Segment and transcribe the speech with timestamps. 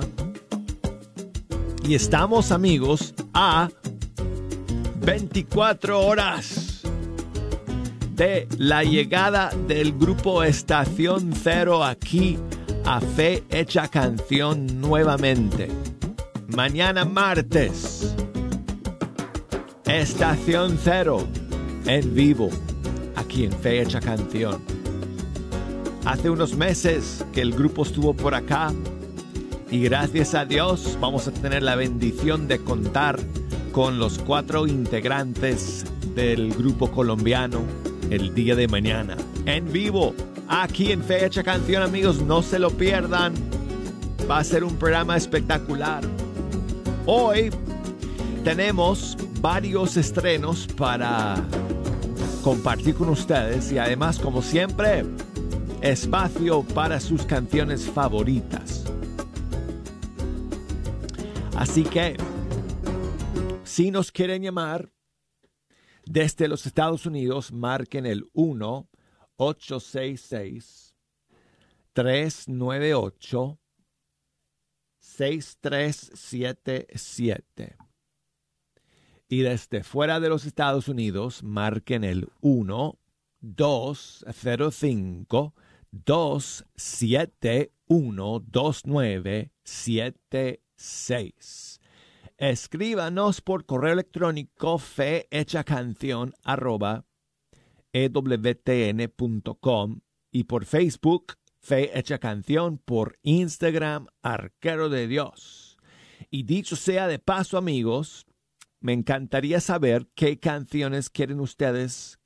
[1.89, 3.67] y estamos amigos a
[4.99, 6.83] 24 horas
[8.13, 12.37] de la llegada del grupo Estación Cero aquí
[12.85, 15.67] a Fe Hecha Canción nuevamente.
[16.55, 18.13] Mañana martes,
[19.85, 21.27] Estación Cero
[21.87, 22.51] en vivo
[23.15, 24.61] aquí en Fe Hecha Canción.
[26.05, 28.71] Hace unos meses que el grupo estuvo por acá
[29.71, 33.19] y gracias a Dios vamos a tener la bendición de contar
[33.71, 37.61] con los cuatro integrantes del grupo colombiano
[38.09, 39.15] el día de mañana.
[39.45, 40.15] En vivo,
[40.47, 43.33] aquí en Fecha Canción amigos, no se lo pierdan.
[44.29, 46.03] Va a ser un programa espectacular.
[47.05, 47.51] Hoy
[48.43, 51.35] tenemos varios estrenos para
[52.43, 55.05] compartir con ustedes y además como siempre
[55.81, 58.58] espacio para sus canciones favoritas.
[61.59, 62.15] Así que,
[63.65, 64.93] si nos quieren llamar
[66.05, 68.87] desde los Estados Unidos, marquen el 1
[69.35, 70.95] 866
[71.91, 73.59] 398
[74.99, 77.75] 6377.
[79.27, 82.97] Y desde fuera de los Estados Unidos, marquen el 1
[83.41, 85.53] 205
[85.91, 91.81] 271 2977 6.
[92.37, 97.05] Escríbanos por correo electrónico fehechacanción arroba
[97.91, 99.19] ewtn.com
[100.31, 101.91] y por Facebook Fe
[102.21, 105.77] Canción, por Instagram Arquero de Dios.
[106.29, 108.25] Y dicho sea de paso amigos,
[108.79, 112.19] me encantaría saber qué canciones quieren ustedes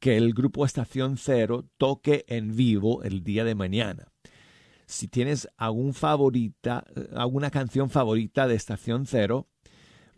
[0.00, 4.13] que el grupo Estación Cero toque en vivo el día de mañana
[4.94, 5.48] si tienes
[5.92, 6.84] favorita,
[7.14, 9.48] alguna canción favorita de Estación Cero,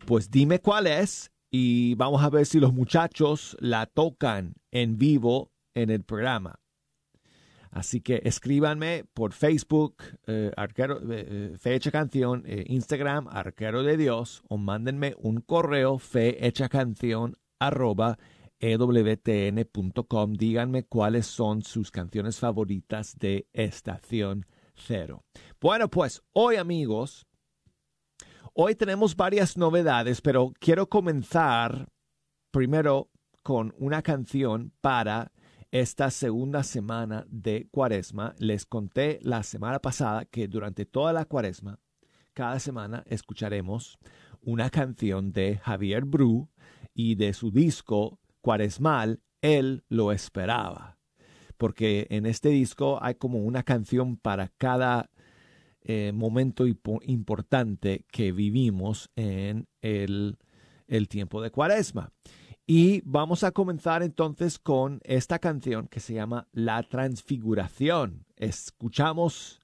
[0.04, 5.50] pues dime cuál es y vamos a ver si los muchachos la tocan en vivo
[5.74, 6.60] en el programa.
[7.70, 14.56] Así que escríbanme por Facebook, eh, eh, eh, Fecha Canción, Instagram, Arquero de Dios, o
[14.56, 15.98] mándenme un correo,
[16.70, 18.18] canción arroba
[18.60, 20.32] ewtn.com.
[20.34, 25.24] Díganme cuáles son sus canciones favoritas de Estación cero.
[25.60, 27.26] Bueno, pues hoy amigos,
[28.54, 31.88] hoy tenemos varias novedades, pero quiero comenzar
[32.50, 33.10] primero
[33.42, 35.32] con una canción para
[35.70, 38.34] esta segunda semana de cuaresma.
[38.38, 41.78] Les conté la semana pasada que durante toda la cuaresma,
[42.32, 43.98] cada semana escucharemos
[44.40, 46.48] una canción de Javier Bru
[46.94, 50.95] y de su disco cuaresmal, Él lo esperaba
[51.56, 55.10] porque en este disco hay como una canción para cada
[55.82, 60.36] eh, momento importante que vivimos en el,
[60.88, 62.12] el tiempo de cuaresma.
[62.66, 68.26] Y vamos a comenzar entonces con esta canción que se llama La Transfiguración.
[68.36, 69.60] Escuchamos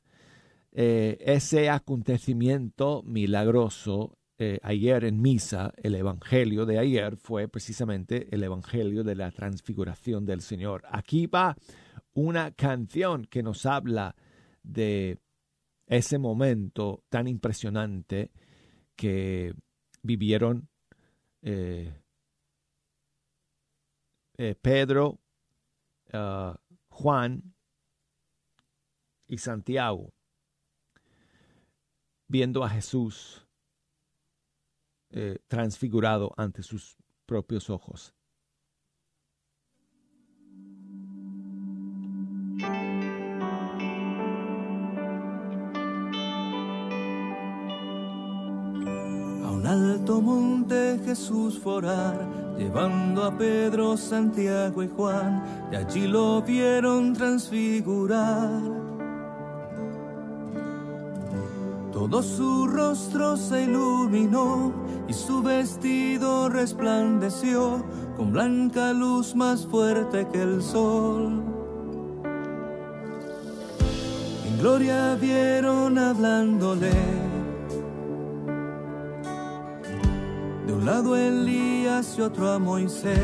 [0.71, 5.73] eh, ese acontecimiento milagroso eh, ayer en misa.
[5.83, 10.85] El Evangelio de ayer fue precisamente el Evangelio de la Transfiguración del Señor.
[10.89, 11.57] Aquí va
[12.15, 14.17] una canción que nos habla
[14.63, 15.19] de
[15.87, 18.31] ese momento tan impresionante
[18.97, 19.55] que
[20.03, 20.69] vivieron
[21.43, 21.93] eh,
[24.39, 25.21] eh, Pedro,
[26.13, 27.55] ah, Juan
[29.27, 30.13] y Santiago,
[32.29, 33.47] viendo a Jesús
[35.11, 38.15] eh, transfigurado ante sus propios ojos.
[49.67, 52.19] Alto monte Jesús forar,
[52.59, 58.61] llevando a Pedro, Santiago y Juan, y allí lo vieron transfigurar.
[61.93, 64.73] Todo su rostro se iluminó
[65.07, 67.85] y su vestido resplandeció
[68.17, 71.43] con blanca luz más fuerte que el sol.
[74.47, 77.32] En gloria vieron hablándole
[80.83, 83.15] un lado Elías y otro a Moisés.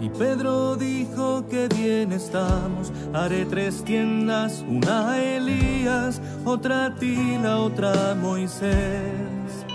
[0.00, 7.36] Y Pedro dijo que bien estamos, haré tres tiendas, una a Elías, otra a ti,
[7.42, 9.66] la otra a Moisés.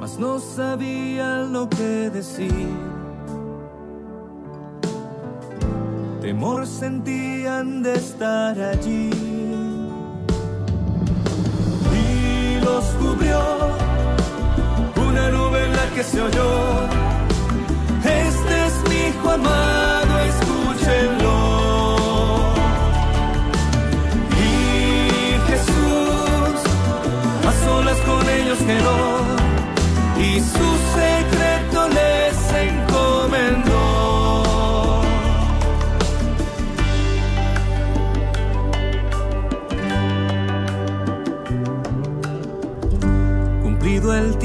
[0.00, 2.68] Mas no sabían lo que decir.
[6.20, 9.35] Temor sentían de estar allí.
[12.66, 13.40] Los cubrió,
[15.08, 16.50] una nube en la que se oyó.
[18.26, 21.38] Este es mi hijo amado, escúchenlo.
[24.46, 24.50] Y
[25.48, 26.56] Jesús
[27.50, 29.05] a solas con ellos quedó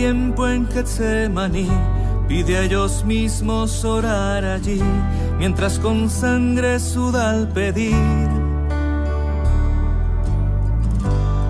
[0.01, 1.69] tiempo en Getsemaní,
[2.27, 4.81] pide a ellos mismos orar allí,
[5.37, 8.27] mientras con sangre suda al pedir.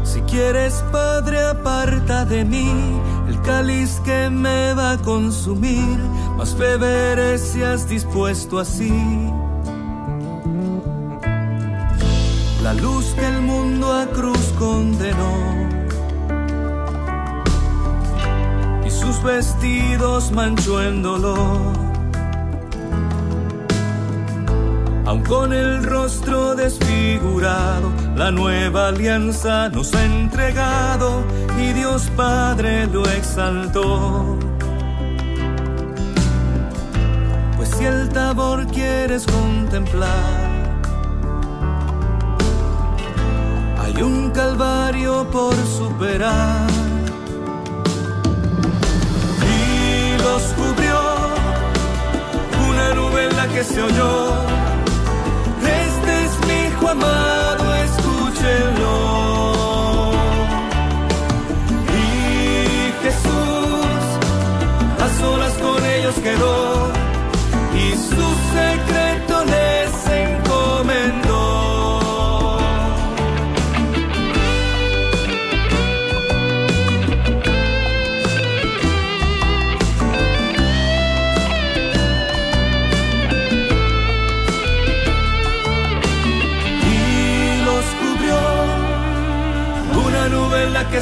[0.03, 2.69] Si quieres, Padre, aparta de mí
[3.29, 5.97] el cáliz que me va a consumir,
[6.37, 8.91] mas beberé si has dispuesto así.
[12.61, 15.50] La luz que el mundo a cruz condenó
[19.23, 21.91] vestidos manchó en dolor.
[25.05, 31.23] Aun con el rostro desfigurado, la nueva alianza nos ha entregado
[31.59, 34.37] y Dios Padre lo exaltó.
[37.57, 40.49] Pues si el tabor quieres contemplar,
[43.79, 46.80] hay un calvario por superar
[53.53, 54.33] que se oyó.
[55.61, 56.87] Este es mi hijo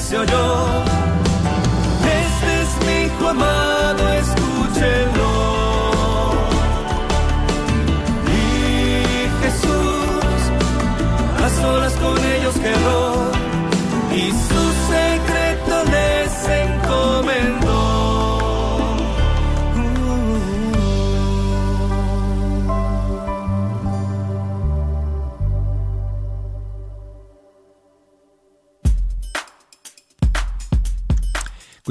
[0.10, 0.79] que se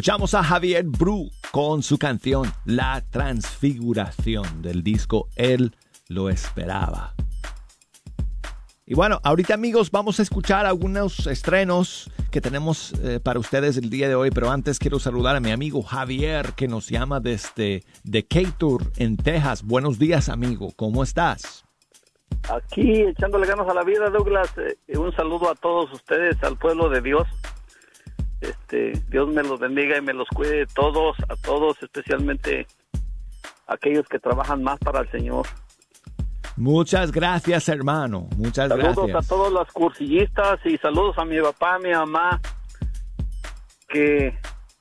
[0.08, 5.76] Escuchamos a Javier Bru con su canción La Transfiguración del disco Él
[6.08, 7.12] lo esperaba.
[8.86, 13.90] Y bueno, ahorita amigos vamos a escuchar algunos estrenos que tenemos eh, para ustedes el
[13.90, 17.82] día de hoy, pero antes quiero saludar a mi amigo Javier que nos llama desde
[18.02, 19.62] Decatur en Texas.
[19.62, 21.66] Buenos días amigo, ¿cómo estás?
[22.48, 24.54] Aquí echándole ganas a la vida, Douglas.
[24.56, 27.28] Eh, un saludo a todos ustedes, al pueblo de Dios.
[28.40, 32.66] Este, Dios me los bendiga y me los cuide todos, a todos, especialmente
[33.66, 35.46] aquellos que trabajan más para el Señor.
[36.56, 38.28] Muchas gracias, hermano.
[38.36, 38.94] Muchas gracias.
[38.94, 42.40] Saludos a todos los cursillistas y saludos a mi papá, a mi mamá,
[43.88, 44.36] que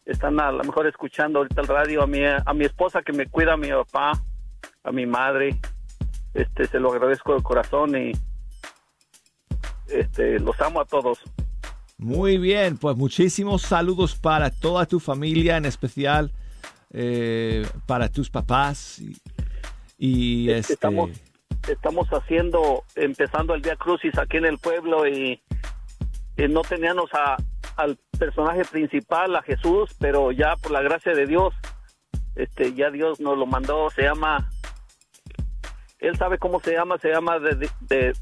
[0.06, 3.28] están a lo mejor escuchando ahorita el radio, a mi, a mi esposa que me
[3.28, 4.14] cuida, a mi papá,
[4.84, 5.60] a mi madre.
[6.34, 8.12] Este, se lo agradezco de corazón y
[9.90, 11.20] este, los amo a todos.
[11.98, 16.32] Muy bien, pues muchísimos saludos para toda tu familia, en especial
[16.94, 19.01] eh, para tus papás.
[19.98, 20.74] Y, este...
[20.74, 21.10] estamos,
[21.68, 25.42] estamos haciendo, empezando el Día Crucis aquí en el pueblo y
[26.38, 27.38] no teníamos a,
[27.77, 31.54] al personaje principal, a Jesús, pero ya por la gracia de Dios,
[32.36, 34.50] este, ya Dios nos lo mandó, se llama,
[36.00, 38.13] él sabe cómo se llama, se llama de, de,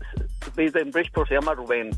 [0.56, 1.90] de, Bridgeport, se llama Rubén.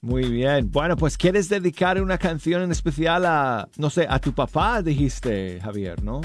[0.00, 0.70] Muy bien.
[0.70, 5.60] Bueno, pues quieres dedicar una canción en especial a, no sé, a tu papá, dijiste,
[5.60, 6.20] Javier, ¿no?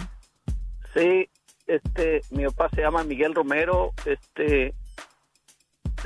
[0.94, 1.28] Sí,
[1.68, 4.74] este, mi papá se llama Miguel Romero, este,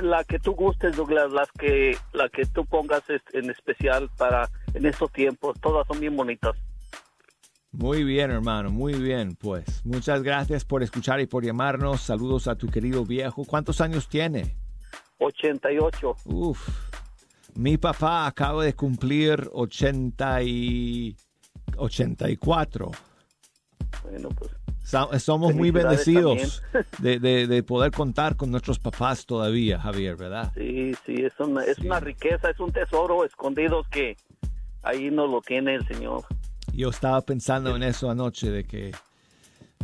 [0.00, 4.86] la que tú gustes, Douglas, las que, la que tú pongas en especial para en
[4.86, 6.56] estos tiempos, todas son bien bonitas.
[7.72, 9.36] Muy bien, hermano, muy bien.
[9.36, 12.00] Pues muchas gracias por escuchar y por llamarnos.
[12.00, 13.44] Saludos a tu querido viejo.
[13.44, 14.56] ¿Cuántos años tiene?
[15.18, 16.16] 88.
[16.24, 16.68] Uf.
[17.56, 21.16] Mi papá acaba de cumplir 80 y
[21.76, 22.90] 84.
[24.02, 24.50] Bueno, pues
[25.22, 26.62] somos muy bendecidos
[26.98, 30.52] de, de, poder contar con nuestros papás todavía, Javier, ¿verdad?
[30.54, 34.16] Sí, sí, es una, es una riqueza, es un tesoro escondido que
[34.82, 36.24] ahí no lo tiene el Señor.
[36.72, 38.92] Yo estaba pensando en eso anoche, de que,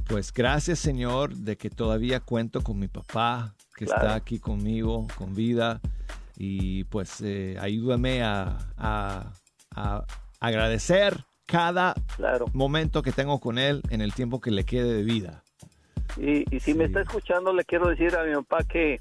[0.06, 5.34] pues gracias Señor, de que todavía cuento con mi papá, que está aquí conmigo, con
[5.34, 5.80] vida,
[6.36, 9.32] y pues eh, ayúdame a, a,
[9.74, 10.04] a
[10.40, 11.94] agradecer cada
[12.52, 15.42] momento que tengo con él en el tiempo que le quede de vida.
[16.16, 19.00] Y, si me está escuchando, le quiero decir a mi papá que,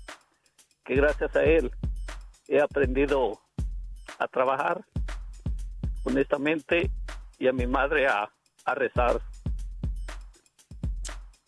[0.85, 1.71] que gracias a él
[2.47, 3.39] he aprendido
[4.19, 4.81] a trabajar
[6.03, 6.89] honestamente
[7.39, 8.29] y a mi madre a,
[8.65, 9.21] a rezar.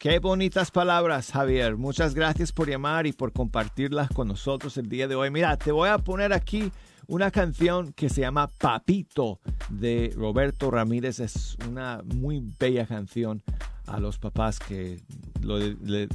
[0.03, 1.77] Qué bonitas palabras, Javier.
[1.77, 5.31] Muchas gracias por llamar y por compartirlas con nosotros el día de hoy.
[5.31, 6.73] Mira, te voy a poner aquí
[7.07, 11.21] una canción que se llama Papito de Roberto Ramírez.
[11.21, 13.43] Es una muy bella canción
[13.87, 14.99] a los papás que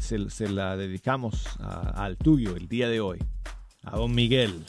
[0.00, 3.20] se, la dedicamos al tuyo el día de hoy,
[3.84, 4.66] a don Miguel.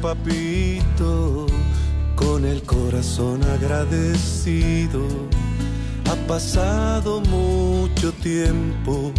[0.00, 1.46] Papito
[2.14, 5.04] con el corazón agradecido.
[6.08, 9.12] Ha pasado mucho tiempo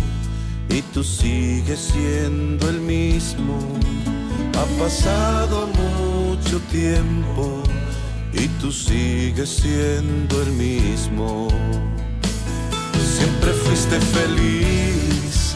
[0.70, 3.58] y tú sigues siendo el mismo.
[4.58, 7.62] Ha pasado mucho tiempo
[8.32, 11.50] y tú sigues siendo el mismo.
[13.18, 15.56] Siempre fuiste feliz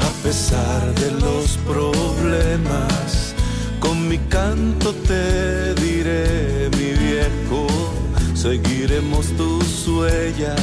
[0.00, 3.29] a pesar de los problemas
[4.10, 7.68] mi canto te diré, mi viejo,
[8.34, 10.60] seguiremos tus huellas.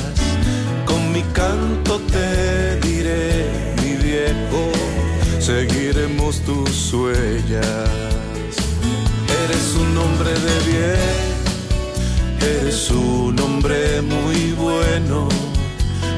[0.86, 4.64] Con mi canto te diré, mi viejo,
[5.40, 7.90] seguiremos tus huellas.
[9.44, 11.26] Eres un hombre de bien,
[12.52, 15.30] eres un hombre muy bueno,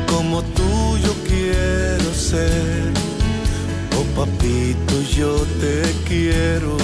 [0.08, 3.00] como tú yo quiero ser.
[4.20, 6.76] Papito, yo te quiero,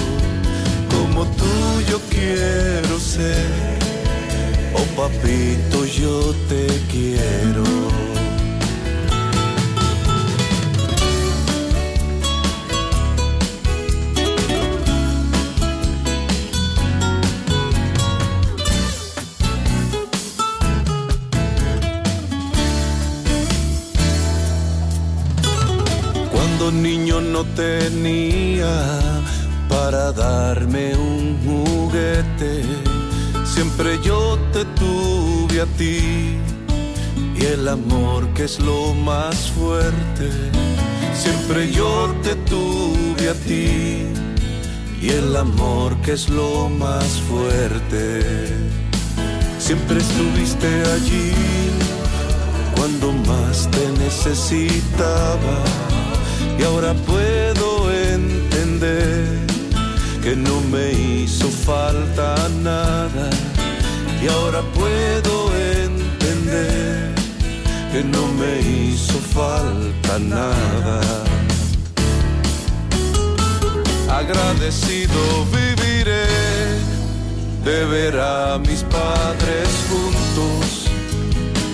[1.16, 3.46] como tú yo quiero ser.
[4.74, 7.64] Oh papito, yo te quiero.
[26.82, 29.15] niño no tenía
[29.96, 32.62] darme un juguete.
[33.44, 36.36] Siempre yo te tuve a ti
[37.38, 40.28] y el amor que es lo más fuerte.
[41.14, 44.06] Siempre yo te tuve a ti
[45.00, 48.22] y el amor que es lo más fuerte.
[49.58, 51.32] Siempre estuviste allí
[52.76, 55.56] cuando más te necesitaba
[56.58, 59.45] y ahora puedo entender
[60.26, 63.30] que no me hizo falta nada
[64.20, 67.14] y ahora puedo entender
[67.92, 71.00] que no me hizo falta nada.
[74.10, 75.20] Agradecido
[75.54, 76.26] viviré
[77.64, 80.88] de ver a mis padres juntos.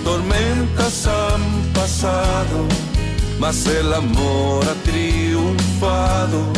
[0.04, 1.42] Tormentas han
[1.72, 2.68] pasado
[3.40, 6.52] mas el amor ha triunfado.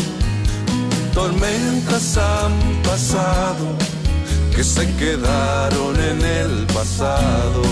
[1.14, 3.66] Tormentas han pasado
[4.54, 7.62] que se quedaron en el pasado.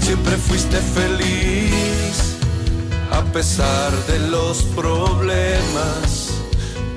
[0.00, 2.36] Siempre fuiste feliz
[3.10, 6.30] a pesar de los problemas.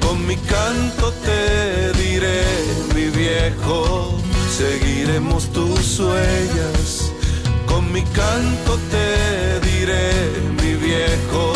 [0.01, 2.43] Con mi canto te diré,
[2.95, 4.17] mi viejo,
[4.57, 7.11] seguiremos tus huellas.
[7.65, 10.11] Con mi canto te diré,
[10.61, 11.53] mi viejo,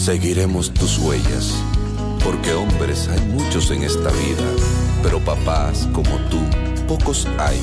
[0.00, 1.54] seguiremos tus huellas.
[2.24, 4.46] Porque hombres hay muchos en esta vida,
[5.02, 6.38] pero papás como tú,
[6.88, 7.60] pocos hay.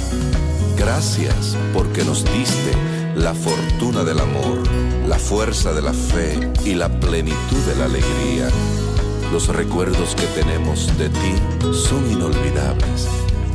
[0.77, 2.71] Gracias porque nos diste
[3.15, 4.61] la fortuna del amor,
[5.07, 8.49] la fuerza de la fe y la plenitud de la alegría.
[9.31, 11.33] Los recuerdos que tenemos de ti
[11.73, 13.07] son inolvidables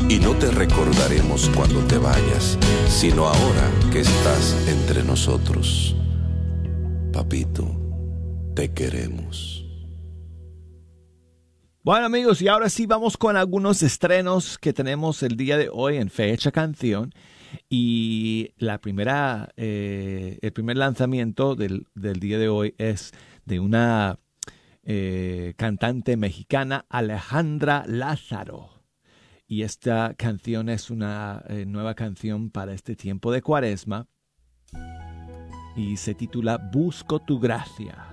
[0.08, 2.58] y no te recordaremos cuando te vayas,
[2.88, 5.94] sino ahora que estás entre nosotros.
[7.12, 7.81] Papito,
[8.54, 9.64] te queremos.
[11.84, 15.96] Bueno amigos, y ahora sí vamos con algunos estrenos que tenemos el día de hoy
[15.96, 17.12] en Fecha Canción.
[17.68, 23.12] Y la primera, eh, el primer lanzamiento del, del, día de hoy es
[23.44, 24.18] de una
[24.84, 28.84] eh, cantante mexicana, Alejandra Lázaro.
[29.46, 34.06] Y esta canción es una eh, nueva canción para este tiempo de cuaresma
[35.76, 38.11] y se titula Busco tu gracia.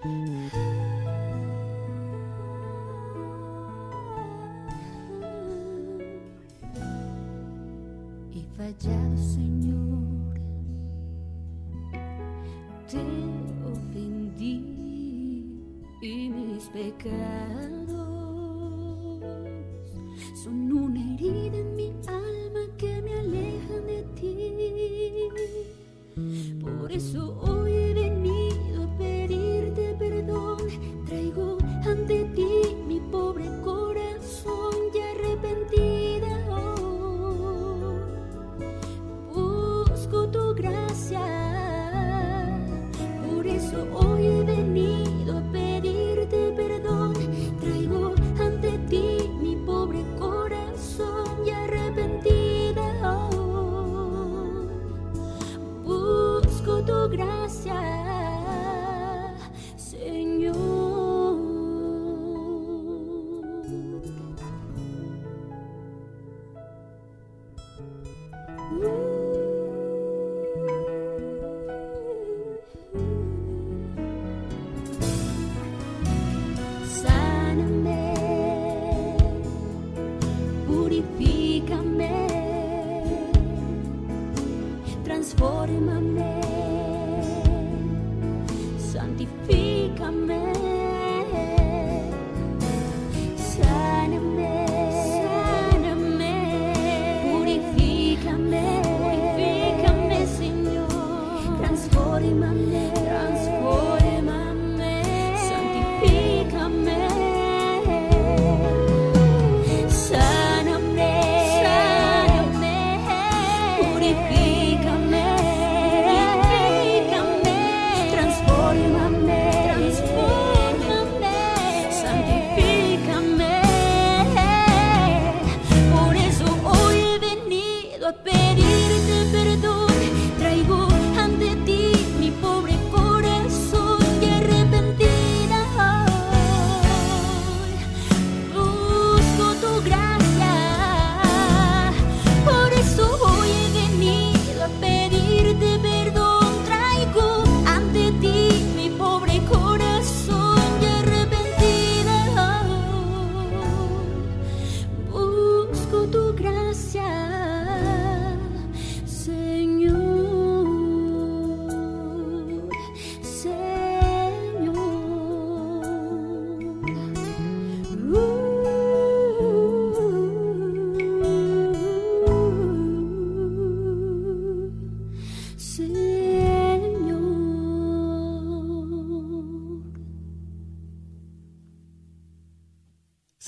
[0.00, 0.06] He
[8.56, 10.38] fallado, Señor,
[12.88, 13.02] te
[13.66, 14.54] ofendí
[16.00, 17.90] y mis pecados
[20.44, 24.54] son una herida en mi alma que me alejan de ti.
[26.60, 27.36] Por eso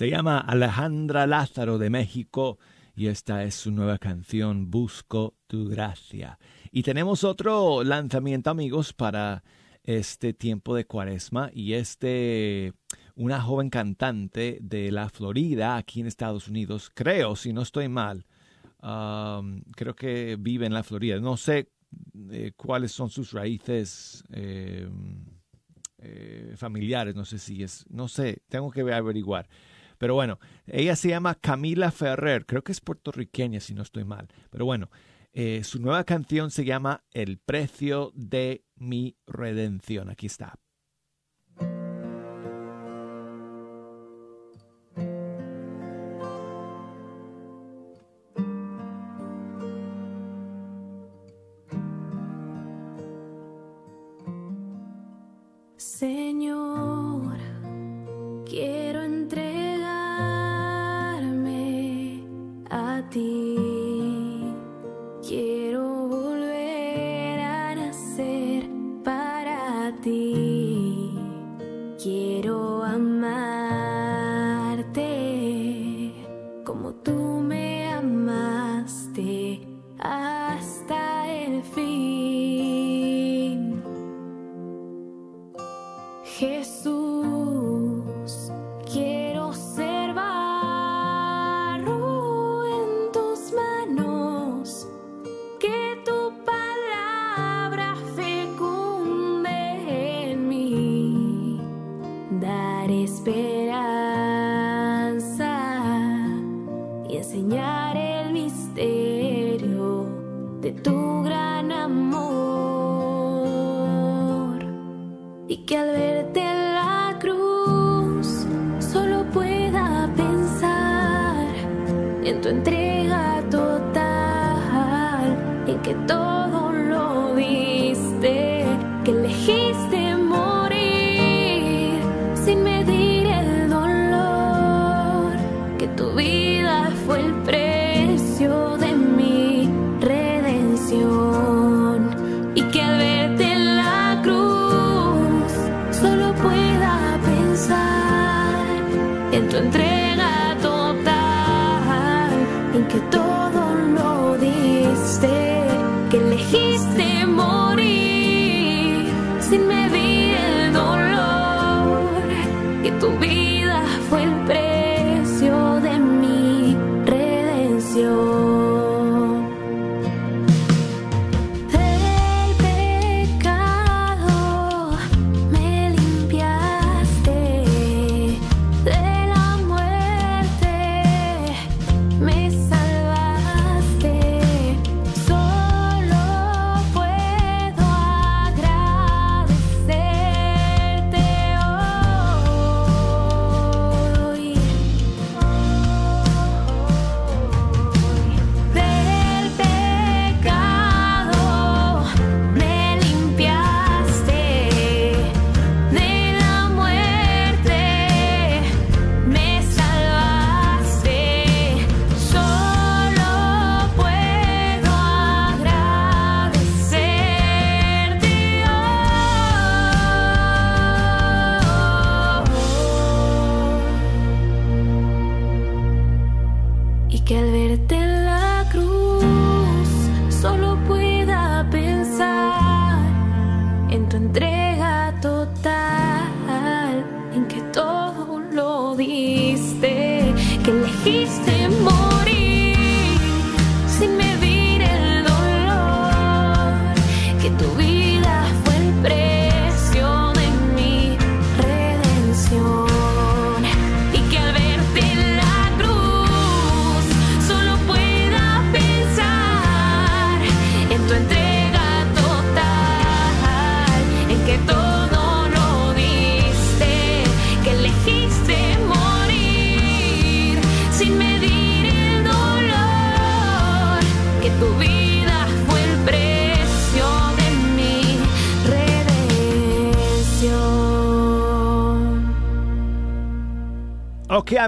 [0.00, 2.58] Se llama Alejandra Lázaro de México
[2.96, 6.38] y esta es su nueva canción Busco tu gracia.
[6.72, 9.44] Y tenemos otro lanzamiento amigos para
[9.84, 12.72] este tiempo de cuaresma y este
[13.14, 18.24] una joven cantante de la Florida aquí en Estados Unidos, creo, si no estoy mal,
[18.82, 21.20] um, creo que vive en la Florida.
[21.20, 21.68] No sé
[22.30, 24.88] eh, cuáles son sus raíces eh,
[25.98, 29.46] eh, familiares, no sé si es, no sé, tengo que averiguar.
[30.00, 34.28] Pero bueno, ella se llama Camila Ferrer, creo que es puertorriqueña si no estoy mal.
[34.48, 34.90] Pero bueno,
[35.34, 40.08] eh, su nueva canción se llama El precio de mi redención.
[40.08, 40.58] Aquí está.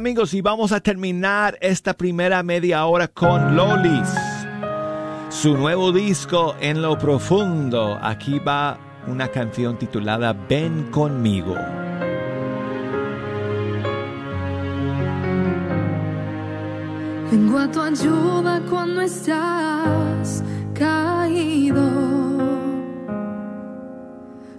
[0.02, 4.12] amigos, y vamos a terminar esta primera media hora con Lolis.
[5.28, 8.00] Su nuevo disco En lo profundo.
[8.02, 11.54] Aquí va una canción titulada Ven conmigo.
[17.30, 20.42] Vengo a tu ayuda cuando estás
[20.74, 21.80] caído.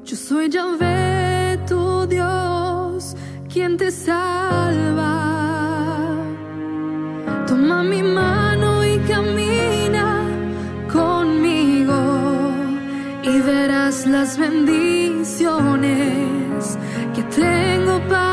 [0.06, 3.18] Yo soy Yahvé, tu Dios,
[3.52, 5.33] quien te salva
[7.90, 10.26] mi mano y camina
[10.92, 12.52] conmigo
[13.24, 16.78] y verás las bendiciones
[17.16, 18.33] que tengo para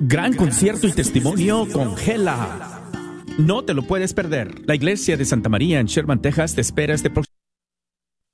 [0.00, 2.82] Gran concierto y testimonio con Gela.
[3.38, 4.66] No te lo puedes perder.
[4.66, 7.33] La iglesia de Santa María en Sherman, Texas te espera este próximo.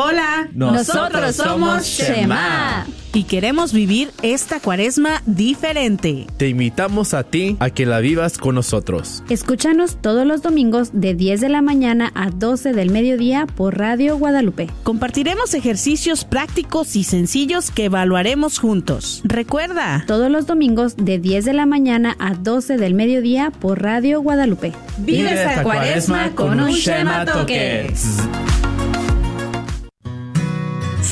[0.00, 2.86] Hola, Nosotros somos Shema.
[3.12, 6.28] y queremos vivir esta cuaresma diferente.
[6.36, 9.24] Te invitamos a ti a que la vivas con nosotros.
[9.28, 14.16] Escúchanos todos los domingos de 10 de la mañana a 12 del mediodía por Radio
[14.16, 14.70] Guadalupe.
[14.84, 19.20] Compartiremos ejercicios prácticos y sencillos que evaluaremos juntos.
[19.24, 24.22] Recuerda, Todos los domingos de 10 de la mañana a 12 del mediodía por Radio
[24.22, 24.72] Guadalupe.
[24.98, 27.92] Vive esta cuaresma con un Shema Toque.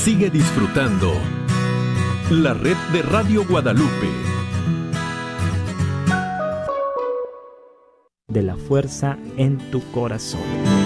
[0.07, 1.15] Sigue disfrutando
[2.31, 4.09] la red de Radio Guadalupe.
[8.29, 10.86] de la fuerza en tu corazón.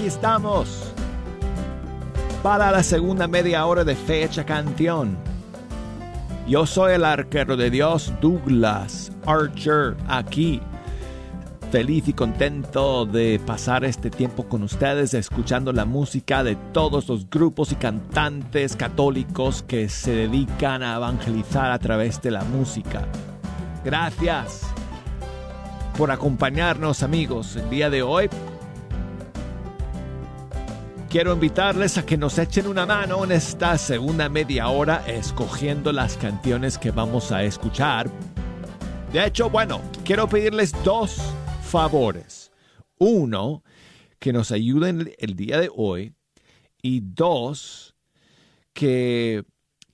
[0.00, 0.94] Aquí estamos
[2.42, 5.18] para la segunda media hora de Fecha Canción.
[6.48, 10.62] Yo soy el arquero de Dios, Douglas Archer, aquí.
[11.70, 17.28] Feliz y contento de pasar este tiempo con ustedes, escuchando la música de todos los
[17.28, 23.06] grupos y cantantes católicos que se dedican a evangelizar a través de la música.
[23.84, 24.62] Gracias
[25.98, 28.30] por acompañarnos amigos el día de hoy.
[31.10, 36.16] Quiero invitarles a que nos echen una mano en esta segunda media hora escogiendo las
[36.16, 38.08] canciones que vamos a escuchar.
[39.12, 41.20] De hecho, bueno, quiero pedirles dos
[41.64, 42.52] favores.
[42.96, 43.64] Uno,
[44.20, 46.14] que nos ayuden el día de hoy.
[46.80, 47.96] Y dos,
[48.72, 49.42] que,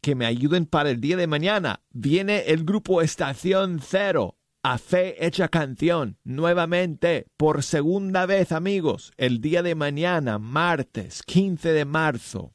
[0.03, 1.81] que me ayuden para el día de mañana.
[1.93, 4.36] Viene el grupo Estación Cero
[4.69, 11.73] a Fe Hecha Canción nuevamente por segunda vez amigos el día de mañana, martes 15
[11.73, 12.53] de marzo.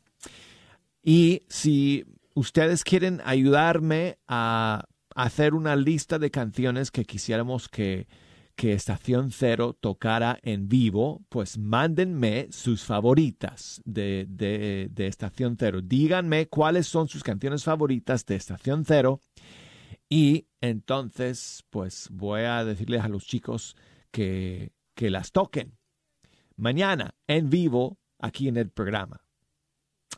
[1.01, 2.03] Y si
[2.35, 4.83] ustedes quieren ayudarme a
[5.15, 8.09] hacer una lista de canciones que quisiéramos que,
[8.57, 15.79] que Estación Cero tocara en vivo, pues mándenme sus favoritas de, de, de Estación Cero.
[15.81, 19.21] Díganme cuáles son sus canciones favoritas de Estación Cero
[20.13, 23.77] y entonces, pues voy a decirles a los chicos
[24.11, 25.77] que, que las toquen
[26.57, 29.23] mañana en vivo aquí en el programa.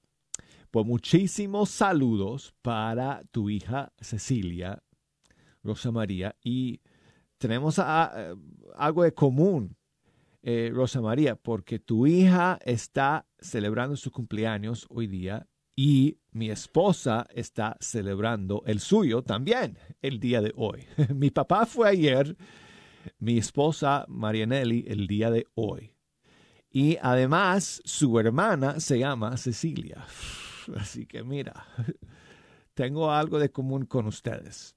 [0.70, 4.82] Pues muchísimos saludos para tu hija Cecilia,
[5.62, 6.82] Rosa María, y
[7.38, 9.78] tenemos algo de común
[10.43, 17.26] eh, Rosa María, porque tu hija está celebrando su cumpleaños hoy día y mi esposa
[17.34, 20.86] está celebrando el suyo también el día de hoy.
[21.14, 22.36] mi papá fue ayer,
[23.18, 25.95] mi esposa Marianelli el día de hoy.
[26.70, 30.05] Y además su hermana se llama Cecilia.
[30.76, 31.66] Así que mira,
[32.74, 34.76] tengo algo de común con ustedes.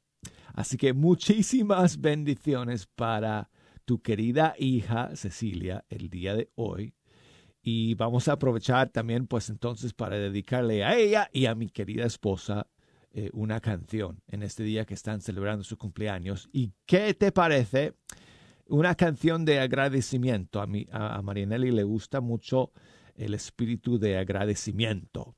[0.54, 3.50] Así que muchísimas bendiciones para
[3.92, 6.94] tu querida hija Cecilia el día de hoy.
[7.62, 12.06] Y vamos a aprovechar también, pues entonces, para dedicarle a ella y a mi querida
[12.06, 12.68] esposa
[13.12, 16.48] eh, una canción en este día que están celebrando su cumpleaños.
[16.54, 17.96] ¿Y qué te parece?
[18.66, 20.62] Una canción de agradecimiento.
[20.62, 22.72] A, mi, a Marianelli le gusta mucho
[23.16, 25.36] el espíritu de agradecimiento.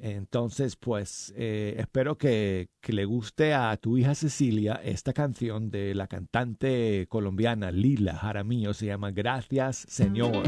[0.00, 5.94] Entonces, pues eh, espero que, que, le guste a tu hija Cecilia esta canción de
[5.94, 8.72] la cantante colombiana Lila Jaramillo.
[8.72, 10.42] Se llama Gracias Señor.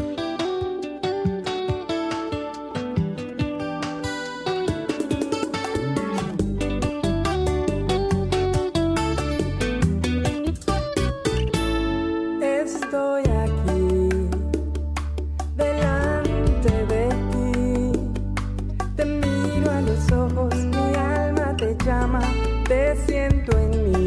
[21.85, 22.21] llama,
[22.67, 24.02] te siento en mí.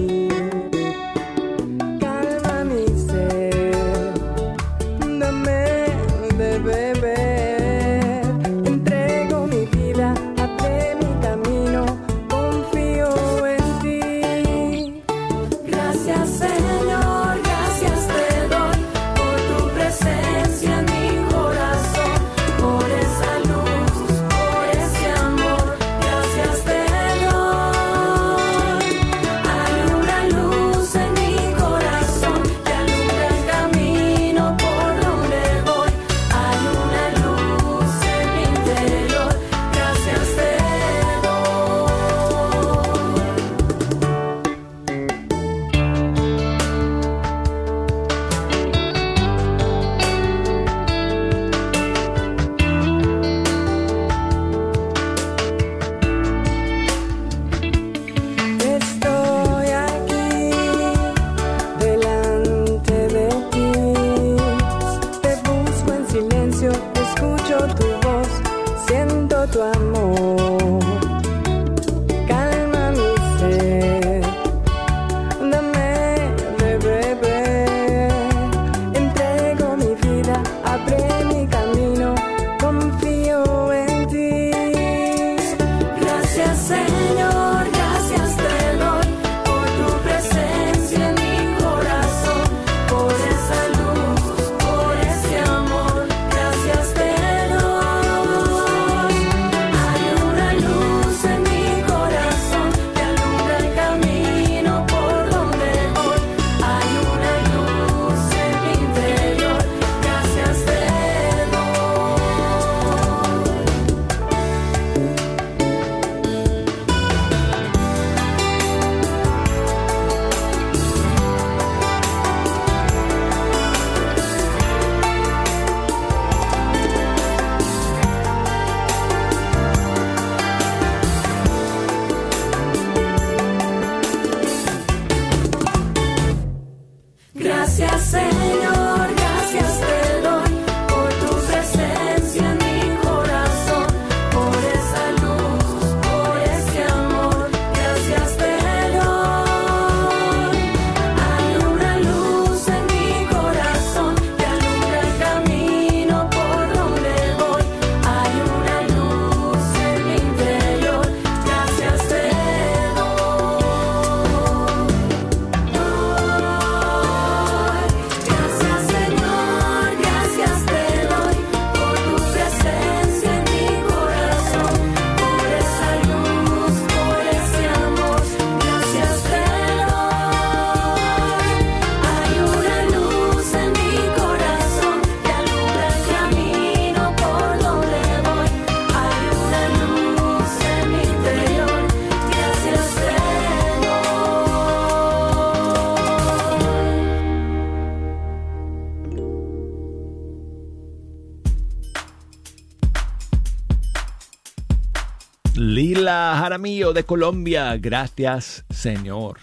[206.93, 209.39] De Colombia, gracias Señor.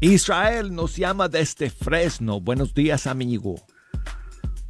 [0.00, 2.40] Israel nos llama desde Fresno.
[2.40, 3.56] Buenos días, amigo.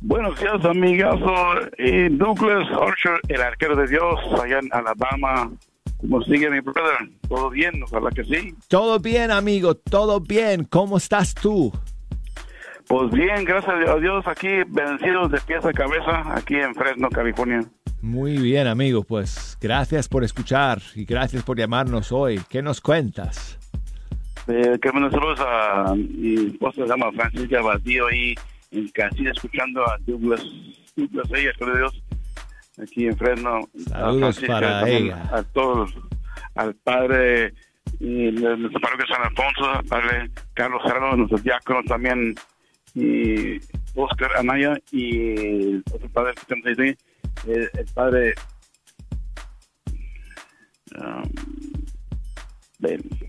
[0.00, 1.34] Buenos días, amigazo.
[1.78, 5.50] Y Douglas Archer, el arquero de Dios, allá en Alabama.
[5.98, 7.10] ¿Cómo sigue mi brother?
[7.28, 7.82] ¿Todo bien?
[7.82, 8.54] Ojalá que sí.
[8.68, 10.64] Todo bien, amigo, todo bien.
[10.64, 11.72] ¿Cómo estás tú?
[12.86, 17.64] Pues bien, gracias a Dios, aquí vencidos de pies a cabeza, aquí en Fresno, California.
[18.06, 19.02] Muy bien, amigo.
[19.02, 22.40] Pues gracias por escuchar y gracias por llamarnos hoy.
[22.48, 23.58] ¿Qué nos cuentas?
[24.46, 28.36] Eh, que saludos a mi esposa, se llama Francisca Baldío, ahí
[28.70, 30.40] en casilla, escuchando a Douglas,
[30.94, 32.02] Douglas, ella, de Dios,
[32.80, 33.56] aquí en Fresno.
[33.56, 35.28] A Saludos Francisca, para ella.
[35.32, 35.92] A todos,
[36.54, 37.54] al padre
[37.98, 42.36] y de nuestra parroquia San Alfonso, al padre Carlos Gerardo, nuestros diáconos también,
[42.94, 43.58] y
[43.96, 46.96] Oscar Anaya, y otro padre que tenemos ahí,
[47.46, 48.34] el, el padre.
[50.98, 51.22] um.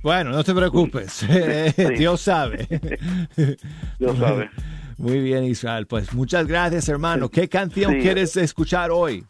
[0.04, 1.26] Bueno, no te preocupes.
[1.98, 2.68] Dios sabe.
[4.00, 4.50] Dios sabe.
[4.98, 5.88] Muy bien, Israel.
[5.88, 7.30] Pues muchas gracias, hermano.
[7.30, 8.00] ¿Qué canción Sí.
[8.00, 9.26] quieres escuchar hoy?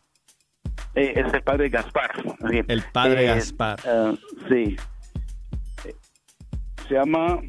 [0.95, 2.09] Eh, es el padre Gaspar.
[2.49, 2.65] Bien.
[2.67, 3.79] El padre Eh, Gaspar.
[3.85, 4.13] ah,
[4.49, 4.75] sí.
[5.85, 5.95] Eh,
[6.87, 7.39] Se llama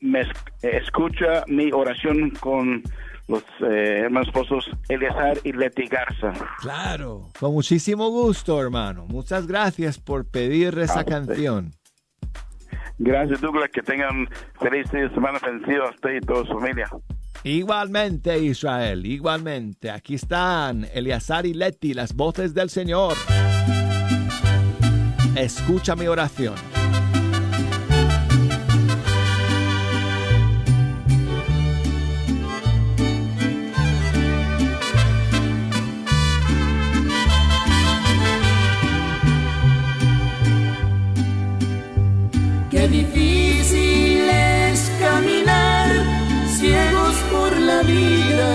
[0.00, 0.28] Me es-
[0.62, 2.82] Escucha mi oración con
[3.28, 6.32] los eh, hermanos esposos Eleazar y Leti Garza.
[6.60, 7.30] Claro.
[7.38, 9.06] Con muchísimo gusto, hermano.
[9.06, 11.72] Muchas gracias por pedir esa Ah, canción.
[12.98, 13.70] Gracias, Douglas.
[13.72, 14.28] Que tengan
[14.60, 16.88] feliz fin de semana vencido a usted y toda su familia.
[17.42, 19.90] Igualmente, Israel, igualmente.
[19.90, 23.14] Aquí están Eleazar y Leti, las voces del Señor.
[25.36, 26.54] Escucha mi oración.
[42.74, 45.90] Qué difícil es caminar
[46.48, 48.50] ciegos por la vida,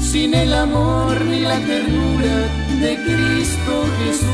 [0.00, 2.36] sin el amor ni la ternura
[2.80, 4.26] de Cristo Jesús.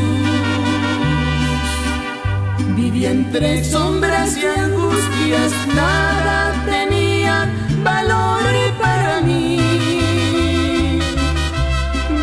[2.74, 7.46] Vivía entre sombras y angustias, nada tenía
[7.82, 8.42] valor
[8.80, 9.60] para mí.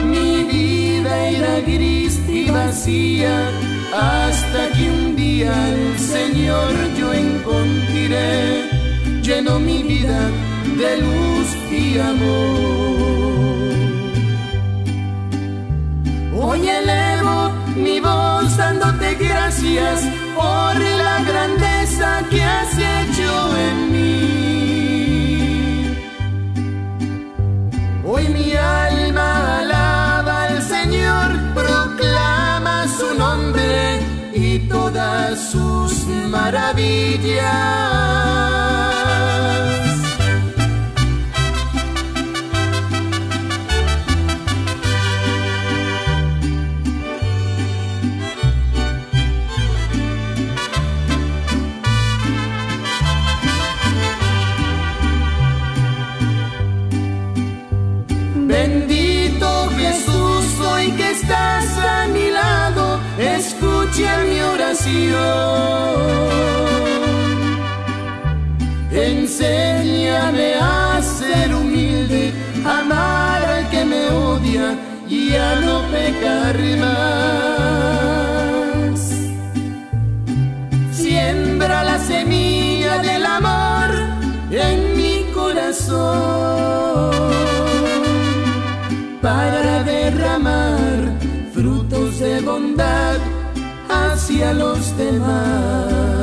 [0.03, 3.60] Mi vida era gris y vacía
[3.93, 8.69] hasta que un día el Señor yo encontraré,
[9.21, 10.29] lleno mi vida
[10.77, 12.91] de luz y amor.
[16.43, 20.01] Hoy elevo mi voz dándote gracias
[20.35, 24.21] por la grandeza que has hecho en mí.
[28.03, 28.90] Hoy mi alma
[36.31, 37.41] maravillas.
[58.47, 66.20] Bendito Jesús, hoy que estás a mi lado, escucha mi oración.
[69.41, 72.31] Enséñame a ser humilde,
[72.63, 74.77] amar al que me odia
[75.09, 77.71] y a no pecar más.
[80.91, 83.89] Siembra la semilla del amor
[84.51, 87.11] en mi corazón
[89.23, 91.17] para derramar
[91.51, 93.17] frutos de bondad
[93.89, 96.20] hacia los demás.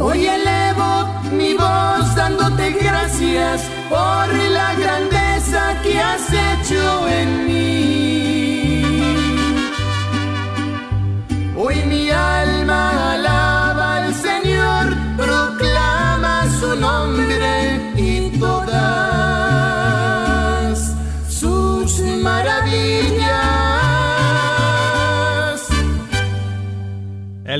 [0.00, 8.07] Hoy elevo mi voz dándote gracias por la grandeza que has hecho en mí.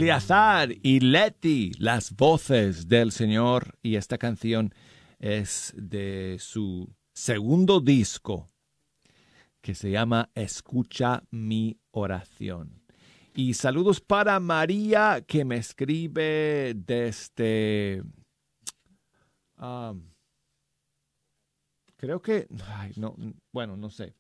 [0.09, 4.73] Eleazar y Leti, las voces del Señor, y esta canción
[5.19, 8.51] es de su segundo disco
[9.61, 12.83] que se llama Escucha mi oración.
[13.35, 18.03] Y saludos para María que me escribe desde...
[19.59, 20.09] um,
[21.99, 22.49] creo que...
[22.97, 23.15] no,
[23.53, 24.15] bueno, no sé.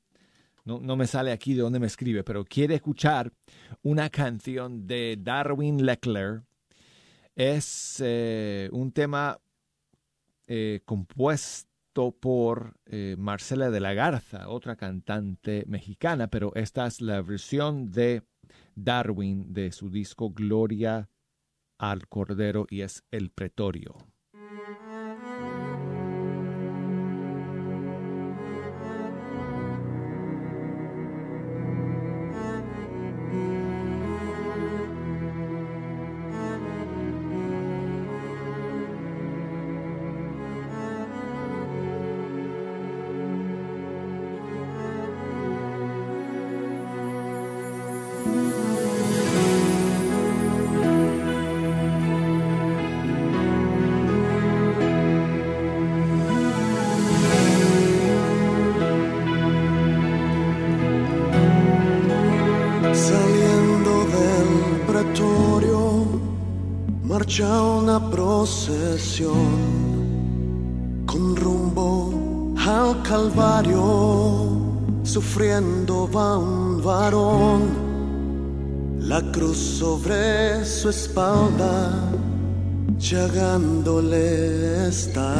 [0.68, 3.32] No, no me sale aquí de dónde me escribe, pero quiere escuchar
[3.80, 6.42] una canción de Darwin Leckler.
[7.34, 9.40] Es eh, un tema
[10.46, 17.22] eh, compuesto por eh, Marcela de la Garza, otra cantante mexicana, pero esta es la
[17.22, 18.24] versión de
[18.74, 21.08] Darwin de su disco Gloria
[21.78, 23.96] al Cordero y es El Pretorio.
[67.28, 69.34] Marcha una procesión
[71.04, 74.56] con rumbo al Calvario.
[75.02, 77.60] Sufriendo va un varón,
[79.00, 81.92] la cruz sobre su espalda,
[82.98, 85.34] llagándole está.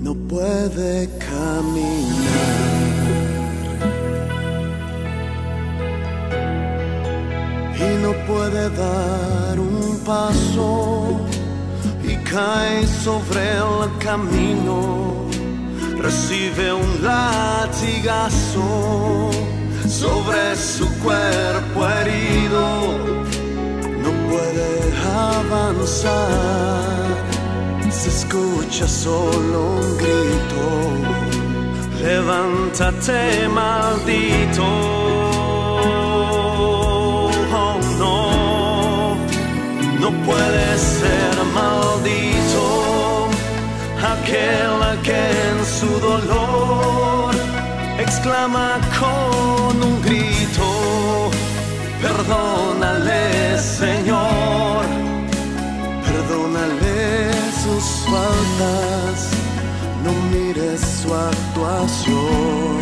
[0.00, 2.64] No puede caminar.
[7.76, 9.73] y no puede dar un
[10.04, 11.20] paso
[12.02, 15.26] y cae sobre el camino.
[15.98, 18.62] Recibe un latigazo
[19.88, 22.98] sobre su cuerpo herido.
[24.02, 26.84] No puede avanzar.
[27.90, 30.64] Se escucha solo un grito.
[32.02, 35.03] Levántate, maldito.
[40.04, 42.64] No puede ser maldito
[44.14, 47.34] aquel que en su dolor
[47.98, 51.30] exclama con un grito,
[52.02, 54.84] perdónale Señor,
[56.06, 57.32] perdónale
[57.62, 59.16] sus faltas,
[60.04, 62.80] no mires su actuación,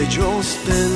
[0.00, 0.92] ellos ten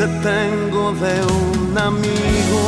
[0.00, 2.64] Se tengo de un amigo,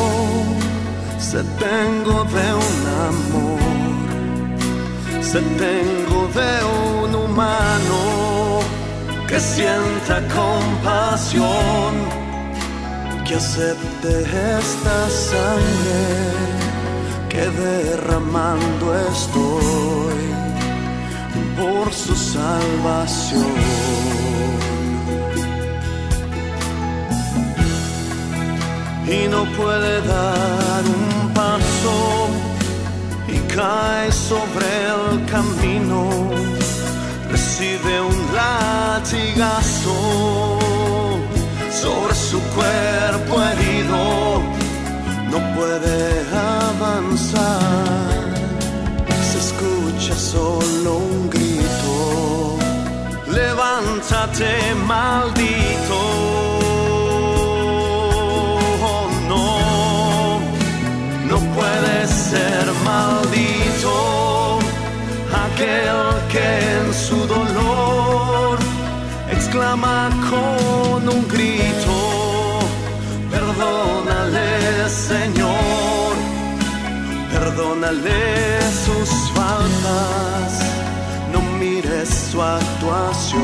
[1.19, 3.59] se tengo de un amor,
[5.23, 6.53] se tengo de
[7.01, 8.61] un humano
[9.27, 11.95] que sienta compasión,
[13.25, 14.25] que acepte
[14.59, 16.05] esta sangre
[17.31, 20.21] que derramando estoy
[21.57, 23.53] por su salvación.
[29.13, 32.29] Y no puede dar un paso
[33.29, 36.09] y cae sobre el camino,
[37.31, 39.97] recibe un latigazo
[41.83, 44.41] sobre su cuerpo herido,
[45.31, 46.25] no puede
[46.71, 48.25] avanzar,
[49.31, 52.57] se escucha solo un grito,
[53.31, 56.32] levántate maldito.
[65.63, 66.49] Aquel que
[66.79, 68.59] en su dolor
[69.31, 72.61] exclama con un grito,
[73.31, 76.15] perdónale Señor,
[77.33, 80.51] perdónale sus faltas,
[81.33, 83.43] no mires su actuación,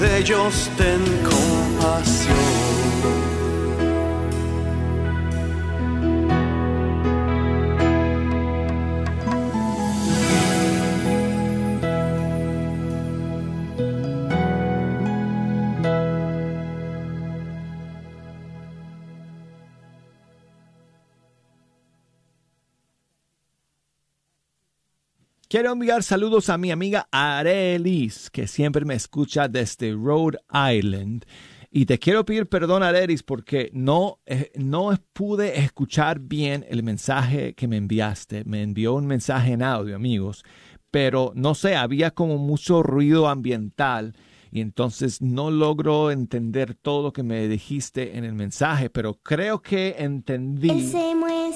[0.00, 2.61] de ellos ten compasión.
[25.52, 31.26] Quiero enviar saludos a mi amiga Arelis, que siempre me escucha desde Rhode Island.
[31.70, 37.52] Y te quiero pedir perdón, Arelis, porque no, eh, no pude escuchar bien el mensaje
[37.52, 38.44] que me enviaste.
[38.46, 40.42] Me envió un mensaje en audio, amigos.
[40.90, 44.14] Pero no sé, había como mucho ruido ambiental
[44.50, 49.60] y entonces no logro entender todo lo que me dijiste en el mensaje, pero creo
[49.60, 50.70] que entendí.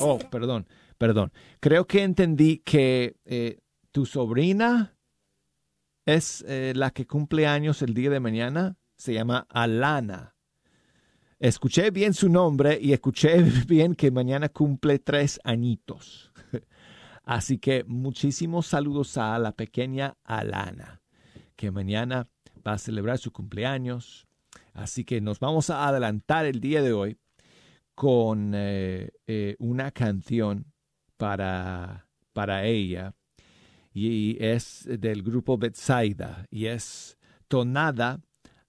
[0.01, 0.67] Oh, perdón,
[0.99, 1.33] perdón.
[1.61, 3.61] Creo que entendí que eh,
[3.97, 4.95] tu sobrina
[6.05, 8.77] es eh, la que cumple años el día de mañana.
[8.99, 10.35] Se llama Alana.
[11.39, 16.31] Escuché bien su nombre y escuché bien que mañana cumple tres añitos.
[17.25, 21.01] Así que muchísimos saludos a la pequeña Alana,
[21.57, 22.29] que mañana
[22.67, 24.27] va a celebrar su cumpleaños.
[24.75, 27.17] Así que nos vamos a adelantar el día de hoy
[27.95, 30.67] con eh, eh, una canción
[31.17, 33.16] para, para ella
[33.97, 37.17] y es del grupo Betsaida y es
[37.49, 38.21] tonada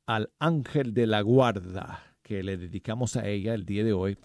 [0.06, 4.18] al ángel de la guarda que le dedicamos a ella el día de hoy,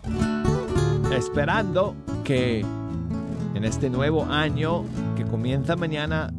[1.13, 4.85] esperando que en este nuevo año
[5.17, 6.33] que comienza mañana,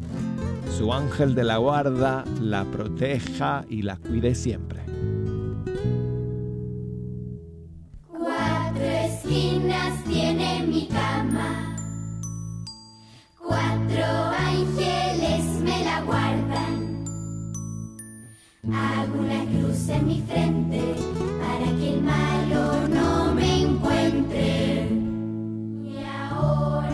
[0.78, 4.80] su ángel de la guarda la proteja y la cuide siempre.
[8.08, 11.76] Cuatro esquinas tiene mi cama.
[13.38, 14.53] Cuatro ángeles
[18.72, 20.80] Hago una cruz en mi frente
[21.38, 24.88] para que el malo no me encuentre.
[25.82, 26.93] Ni ahora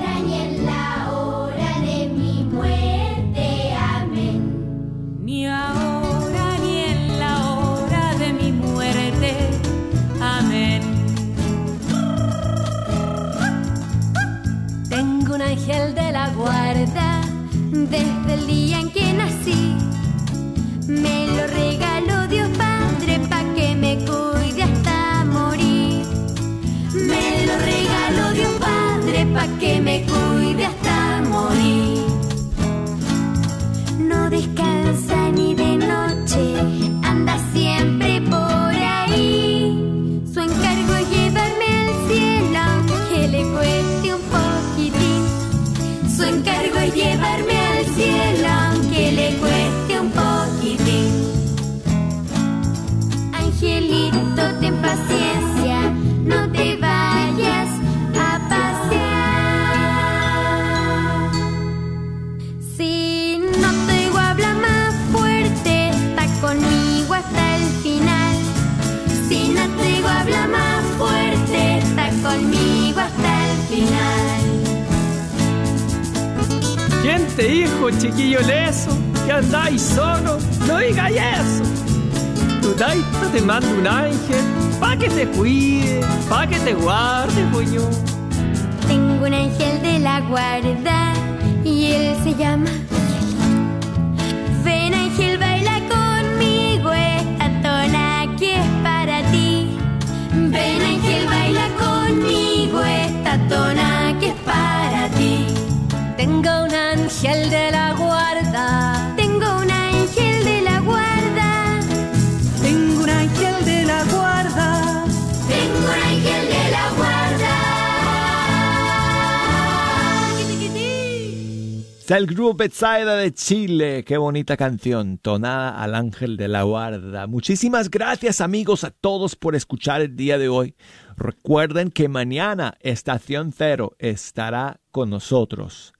[122.16, 124.04] El grupo Betsaida de Chile.
[124.04, 127.28] Qué bonita canción, tonada al ángel de la guarda.
[127.28, 130.74] Muchísimas gracias amigos a todos por escuchar el día de hoy.
[131.16, 135.92] Recuerden que mañana Estación Cero estará con nosotros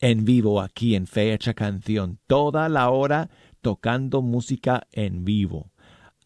[0.00, 5.70] en vivo aquí en Fecha Canción, toda la hora tocando música en vivo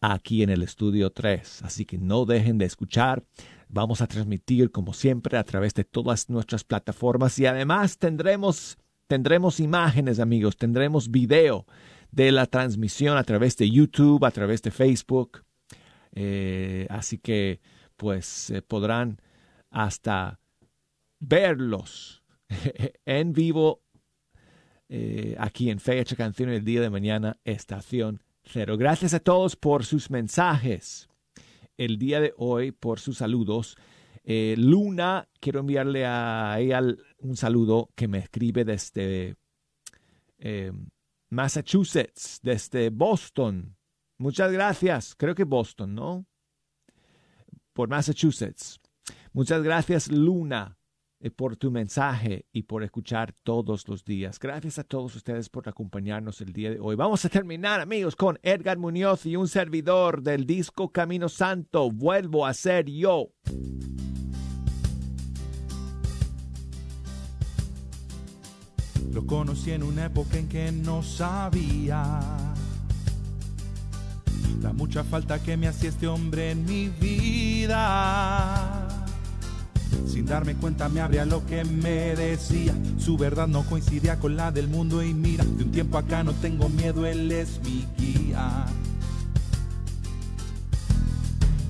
[0.01, 1.61] aquí en el estudio 3.
[1.61, 3.23] Así que no dejen de escuchar.
[3.69, 9.59] Vamos a transmitir como siempre a través de todas nuestras plataformas y además tendremos tendremos
[9.59, 11.65] imágenes, amigos, tendremos video
[12.11, 15.43] de la transmisión a través de YouTube, a través de Facebook.
[16.13, 17.59] Eh, así que
[17.95, 19.21] pues eh, podrán
[19.69, 20.39] hasta
[21.19, 22.23] verlos
[23.05, 23.81] en vivo
[24.89, 28.77] eh, aquí en Fecha Canción el día de mañana, Estación Cero.
[28.77, 31.09] Gracias a todos por sus mensajes
[31.77, 33.77] el día de hoy, por sus saludos.
[34.29, 36.81] Eh, Luna, quiero enviarle a ella
[37.19, 39.37] un saludo que me escribe desde
[40.37, 40.73] eh,
[41.29, 43.77] Massachusetts, desde Boston.
[44.17, 45.15] Muchas gracias.
[45.15, 46.25] Creo que Boston, ¿no?
[47.71, 48.81] Por Massachusetts.
[49.31, 50.77] Muchas gracias, Luna,
[51.21, 54.39] eh, por tu mensaje y por escuchar todos los días.
[54.39, 56.97] Gracias a todos ustedes por acompañarnos el día de hoy.
[56.97, 61.89] Vamos a terminar, amigos, con Edgar Muñoz y un servidor del disco Camino Santo.
[61.91, 63.31] Vuelvo a ser yo.
[69.17, 72.21] Lo conocí en una época en que no sabía
[74.61, 78.87] la mucha falta que me hacía este hombre en mi vida.
[80.05, 82.75] Sin darme cuenta me abría lo que me decía.
[82.99, 86.33] Su verdad no coincidía con la del mundo y mira, de un tiempo acá no
[86.33, 88.67] tengo miedo, él es mi guía.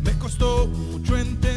[0.04, 1.57] Me costó mucho entenderlo.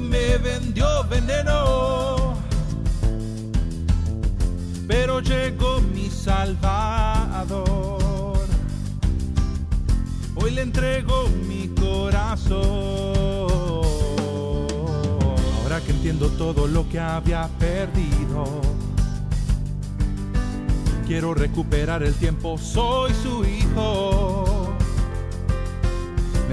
[0.00, 2.36] Me vendió veneno.
[4.88, 8.00] Pero llegó mi Salvador.
[10.34, 12.60] Hoy le entrego mi corazón.
[15.62, 18.60] Ahora que entiendo todo lo que había perdido.
[21.06, 24.59] Quiero recuperar el tiempo, soy su hijo.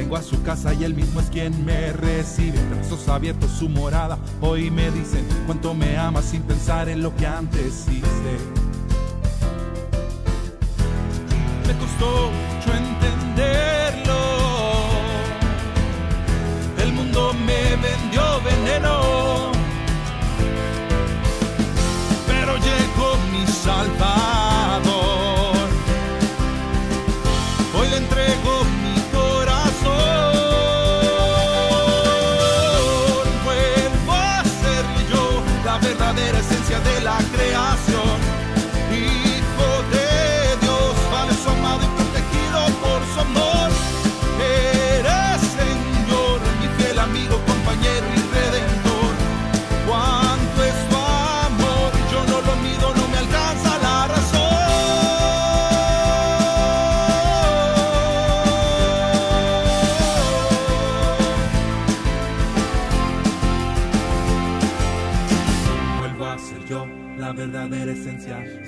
[0.07, 2.57] Vengo a su casa y él mismo es quien me recibe.
[2.69, 4.17] Brazos abiertos, su morada.
[4.39, 8.37] Hoy me dicen cuánto me ama sin pensar en lo que antes hice.
[11.67, 14.15] Me costó mucho entenderlo.
[16.81, 19.51] El mundo me vendió veneno.
[22.27, 24.16] Pero llegó mi Salvador.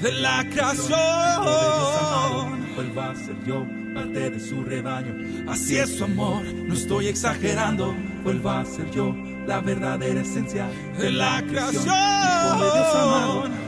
[0.02, 0.90] De la creación.
[2.76, 5.16] Vuelvo a ser yo, parte de su rebaño.
[5.50, 7.96] Así es su amor, no estoy exagerando.
[8.24, 11.94] Vuelvo a ser yo, la verdadera esencia de la creación.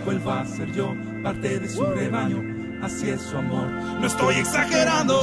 [0.05, 2.41] Vuelvo a ser yo, parte de su rebaño.
[2.81, 5.21] Así es su amor, no estoy exagerando.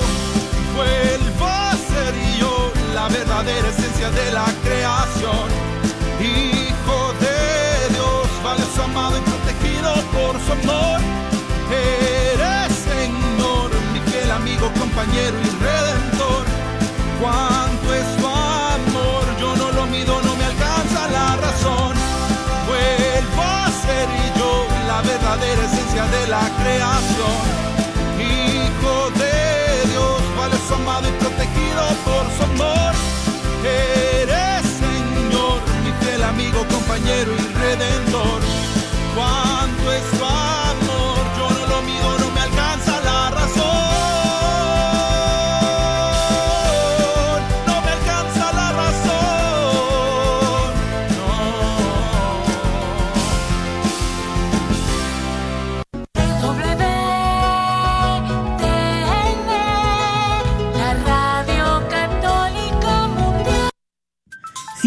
[0.77, 5.49] Vuelvo a ser yo, la verdadera esencia de la creación.
[6.21, 9.28] Hijo de Dios, vale su amado
[10.29, 11.01] por su amor.
[11.72, 16.45] Eres Señor, mi fiel amigo, compañero y redentor.
[17.20, 21.95] Cuánto es tu amor, yo no lo mido, no me alcanza la razón.
[22.68, 24.07] Vuelvo a ser
[24.39, 24.53] yo
[24.91, 27.37] la verdadera esencia de la creación.
[28.31, 29.37] Hijo de
[29.91, 32.93] Dios, vales amado y protegido por su amor.
[33.64, 38.41] Eres Señor, mi fiel amigo, compañero y redentor.
[39.14, 39.58] Cuánto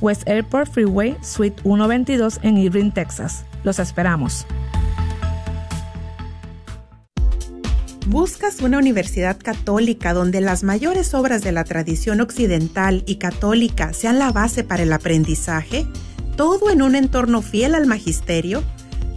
[0.00, 3.44] West Airport Freeway, Suite 122 en Irving, Texas.
[3.64, 4.46] Los esperamos.
[8.06, 14.18] ¿Buscas una universidad católica donde las mayores obras de la tradición occidental y católica sean
[14.18, 15.86] la base para el aprendizaje?
[16.34, 18.62] ¿Todo en un entorno fiel al magisterio?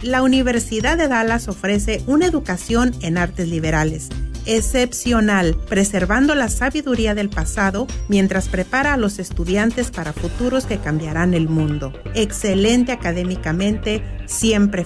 [0.02, 4.08] La Universidad de Dallas ofrece una educación en artes liberales
[4.46, 11.34] excepcional, preservando la sabiduría del pasado mientras prepara a los estudiantes para futuros que cambiarán
[11.34, 11.92] el mundo.
[12.14, 14.80] Excelente académicamente, siempre